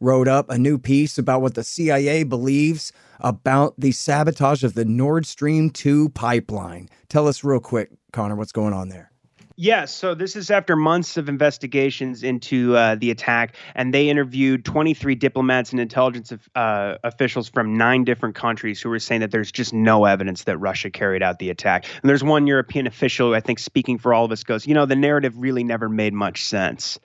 wrote 0.00 0.26
up 0.26 0.50
a 0.50 0.58
new 0.58 0.76
piece 0.76 1.18
about 1.18 1.40
what 1.40 1.54
the 1.54 1.62
CIA 1.62 2.24
believes 2.24 2.92
about 3.20 3.74
the 3.78 3.92
sabotage 3.92 4.64
of 4.64 4.74
the 4.74 4.84
Nord 4.84 5.24
Stream 5.24 5.70
2 5.70 6.08
pipeline. 6.10 6.88
Tell 7.08 7.28
us 7.28 7.44
real 7.44 7.60
quick, 7.60 7.90
Connor, 8.12 8.34
what's 8.34 8.52
going 8.52 8.72
on 8.72 8.88
there. 8.88 9.12
Yes. 9.60 9.92
So 9.92 10.14
this 10.14 10.36
is 10.36 10.52
after 10.52 10.76
months 10.76 11.16
of 11.16 11.28
investigations 11.28 12.22
into 12.22 12.76
uh, 12.76 12.94
the 12.94 13.10
attack, 13.10 13.56
and 13.74 13.92
they 13.92 14.08
interviewed 14.08 14.64
23 14.64 15.16
diplomats 15.16 15.72
and 15.72 15.80
intelligence 15.80 16.32
uh, 16.54 16.94
officials 17.02 17.48
from 17.48 17.76
nine 17.76 18.04
different 18.04 18.36
countries 18.36 18.80
who 18.80 18.88
were 18.88 19.00
saying 19.00 19.22
that 19.22 19.32
there's 19.32 19.50
just 19.50 19.72
no 19.74 20.04
evidence 20.04 20.44
that 20.44 20.58
Russia 20.58 20.90
carried 20.90 21.24
out 21.24 21.40
the 21.40 21.50
attack. 21.50 21.86
And 22.00 22.08
there's 22.08 22.22
one 22.22 22.46
European 22.46 22.86
official, 22.86 23.34
I 23.34 23.40
think, 23.40 23.58
speaking 23.58 23.98
for 23.98 24.14
all 24.14 24.24
of 24.24 24.30
us, 24.30 24.44
goes, 24.44 24.64
you 24.64 24.74
know, 24.74 24.86
the 24.86 24.94
narrative 24.94 25.34
really 25.36 25.64
never 25.64 25.88
made 25.88 26.12
much 26.12 26.44
sense. 26.44 27.00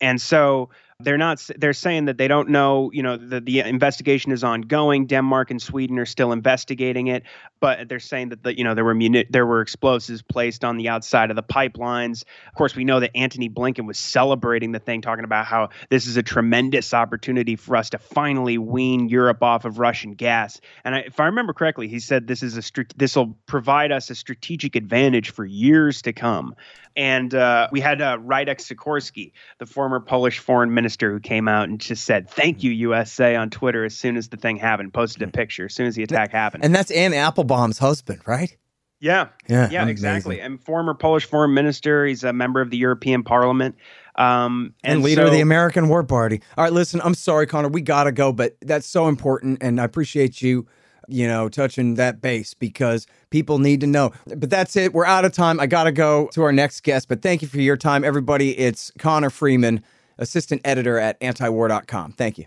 And 0.00 0.18
so 0.18 0.70
they're 1.00 1.16
not. 1.16 1.48
They're 1.56 1.74
saying 1.74 2.06
that 2.06 2.18
they 2.18 2.26
don't 2.26 2.48
know. 2.48 2.90
You 2.92 3.04
know, 3.04 3.16
the 3.16 3.40
the 3.40 3.60
investigation 3.60 4.32
is 4.32 4.42
ongoing. 4.42 5.06
Denmark 5.06 5.52
and 5.52 5.62
Sweden 5.62 5.96
are 6.00 6.06
still 6.06 6.32
investigating 6.32 7.06
it, 7.06 7.22
but 7.60 7.88
they're 7.88 8.00
saying 8.00 8.30
that 8.30 8.42
the 8.42 8.58
you 8.58 8.64
know 8.64 8.74
there 8.74 8.84
were 8.84 8.96
muni- 8.96 9.26
there 9.30 9.46
were 9.46 9.60
explosives 9.60 10.22
placed 10.22 10.64
on 10.64 10.76
the 10.76 10.88
outside 10.88 11.30
of 11.30 11.36
the 11.36 11.42
pipelines. 11.42 12.24
Of 12.48 12.54
course, 12.54 12.74
we 12.74 12.82
know 12.82 12.98
that 12.98 13.16
Antony 13.16 13.48
Blinken 13.48 13.86
was 13.86 13.96
celebrating 13.96 14.72
the 14.72 14.80
thing, 14.80 15.00
talking 15.00 15.24
about 15.24 15.46
how 15.46 15.68
this 15.88 16.08
is 16.08 16.16
a 16.16 16.22
tremendous 16.24 16.92
opportunity 16.92 17.54
for 17.54 17.76
us 17.76 17.90
to 17.90 17.98
finally 17.98 18.58
wean 18.58 19.08
Europe 19.08 19.40
off 19.40 19.64
of 19.64 19.78
Russian 19.78 20.14
gas. 20.14 20.60
And 20.84 20.96
I, 20.96 20.98
if 21.00 21.20
I 21.20 21.26
remember 21.26 21.52
correctly, 21.52 21.86
he 21.86 22.00
said 22.00 22.26
this 22.26 22.42
is 22.42 22.58
a 22.58 22.84
this 22.96 23.14
will 23.14 23.38
provide 23.46 23.92
us 23.92 24.10
a 24.10 24.16
strategic 24.16 24.74
advantage 24.74 25.30
for 25.30 25.44
years 25.44 26.02
to 26.02 26.12
come. 26.12 26.56
And 26.96 27.32
uh, 27.32 27.68
we 27.70 27.80
had 27.80 28.02
uh, 28.02 28.18
Sikorski, 28.18 29.30
the 29.58 29.66
former 29.66 30.00
Polish 30.00 30.40
foreign 30.40 30.74
minister, 30.74 30.87
who 30.96 31.20
came 31.20 31.48
out 31.48 31.68
and 31.68 31.80
just 31.80 32.04
said, 32.04 32.28
Thank 32.28 32.62
you, 32.62 32.70
USA, 32.70 33.36
on 33.36 33.50
Twitter 33.50 33.84
as 33.84 33.94
soon 33.94 34.16
as 34.16 34.28
the 34.28 34.36
thing 34.36 34.56
happened, 34.56 34.92
posted 34.94 35.22
a 35.22 35.28
picture 35.28 35.66
as 35.66 35.74
soon 35.74 35.86
as 35.86 35.94
the 35.94 36.02
attack 36.02 36.32
happened. 36.32 36.64
And 36.64 36.74
that's 36.74 36.90
Anne 36.90 37.14
Applebaum's 37.14 37.78
husband, 37.78 38.20
right? 38.26 38.56
Yeah. 39.00 39.28
Yeah. 39.48 39.68
Yeah, 39.70 39.82
amazing. 39.82 39.88
exactly. 39.88 40.40
And 40.40 40.62
former 40.62 40.94
Polish 40.94 41.24
foreign 41.24 41.54
minister. 41.54 42.04
He's 42.04 42.24
a 42.24 42.32
member 42.32 42.60
of 42.60 42.70
the 42.70 42.76
European 42.76 43.22
Parliament. 43.22 43.76
Um, 44.16 44.74
and, 44.82 44.94
and 44.94 45.02
leader 45.04 45.22
so, 45.22 45.26
of 45.26 45.32
the 45.32 45.40
American 45.40 45.88
War 45.88 46.02
Party. 46.02 46.42
All 46.56 46.64
right, 46.64 46.72
listen, 46.72 47.00
I'm 47.04 47.14
sorry, 47.14 47.46
Connor. 47.46 47.68
We 47.68 47.82
got 47.82 48.04
to 48.04 48.12
go, 48.12 48.32
but 48.32 48.56
that's 48.60 48.86
so 48.86 49.06
important. 49.06 49.58
And 49.62 49.80
I 49.80 49.84
appreciate 49.84 50.42
you 50.42 50.66
you 51.08 51.26
know, 51.26 51.48
touching 51.48 51.94
that 51.94 52.20
base 52.20 52.54
because 52.54 53.06
people 53.30 53.58
need 53.58 53.80
to 53.80 53.86
know. 53.86 54.12
But 54.26 54.50
that's 54.50 54.76
it. 54.76 54.92
We're 54.92 55.06
out 55.06 55.24
of 55.24 55.32
time. 55.32 55.58
I 55.58 55.66
got 55.66 55.84
to 55.84 55.92
go 55.92 56.28
to 56.34 56.42
our 56.42 56.52
next 56.52 56.82
guest. 56.82 57.08
But 57.08 57.22
thank 57.22 57.42
you 57.42 57.48
for 57.48 57.58
your 57.58 57.76
time, 57.76 58.04
everybody. 58.04 58.56
It's 58.58 58.92
Connor 58.98 59.30
Freeman, 59.30 59.82
assistant 60.18 60.60
editor 60.64 60.98
at 60.98 61.20
antiwar.com. 61.20 62.12
Thank 62.12 62.38
you. 62.38 62.46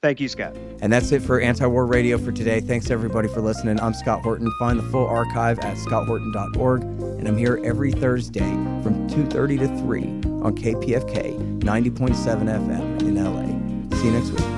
Thank 0.00 0.20
you, 0.20 0.28
Scott. 0.28 0.54
And 0.80 0.92
that's 0.92 1.10
it 1.10 1.22
for 1.22 1.40
Antiwar 1.40 1.90
Radio 1.90 2.18
for 2.18 2.30
today. 2.30 2.60
Thanks 2.60 2.88
everybody 2.88 3.26
for 3.26 3.40
listening. 3.40 3.80
I'm 3.80 3.94
Scott 3.94 4.22
Horton. 4.22 4.48
Find 4.60 4.78
the 4.78 4.84
full 4.84 5.06
archive 5.06 5.58
at 5.60 5.76
scotthorton.org. 5.76 6.82
And 6.82 7.26
I'm 7.26 7.36
here 7.36 7.60
every 7.64 7.90
Thursday 7.90 8.38
from 8.38 9.08
2.30 9.08 9.58
to 9.58 9.78
3 9.80 10.02
on 10.44 10.54
KPFK 10.54 11.60
90.7 11.60 12.14
FM 12.14 13.02
in 13.02 13.16
LA. 13.16 13.96
See 13.98 14.06
you 14.06 14.12
next 14.12 14.30
week. 14.30 14.57